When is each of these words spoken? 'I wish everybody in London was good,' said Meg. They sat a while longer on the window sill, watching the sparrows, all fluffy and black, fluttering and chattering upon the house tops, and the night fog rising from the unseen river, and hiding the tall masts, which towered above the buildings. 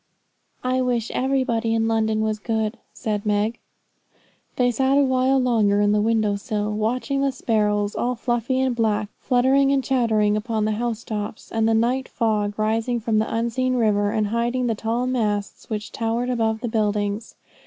'I 0.63 0.81
wish 0.81 1.11
everybody 1.11 1.75
in 1.75 1.87
London 1.87 2.21
was 2.21 2.39
good,' 2.39 2.79
said 2.91 3.23
Meg. 3.23 3.59
They 4.55 4.71
sat 4.71 4.97
a 4.97 5.03
while 5.03 5.37
longer 5.37 5.79
on 5.79 5.91
the 5.91 6.01
window 6.01 6.37
sill, 6.37 6.71
watching 6.73 7.21
the 7.21 7.31
sparrows, 7.31 7.93
all 7.95 8.15
fluffy 8.15 8.59
and 8.61 8.75
black, 8.75 9.09
fluttering 9.19 9.71
and 9.71 9.83
chattering 9.83 10.35
upon 10.35 10.65
the 10.65 10.71
house 10.71 11.03
tops, 11.03 11.51
and 11.51 11.69
the 11.69 11.75
night 11.75 12.09
fog 12.09 12.57
rising 12.57 12.99
from 12.99 13.19
the 13.19 13.31
unseen 13.31 13.75
river, 13.75 14.09
and 14.09 14.25
hiding 14.29 14.65
the 14.65 14.73
tall 14.73 15.05
masts, 15.05 15.69
which 15.69 15.91
towered 15.91 16.31
above 16.31 16.61
the 16.61 16.67
buildings. 16.67 17.35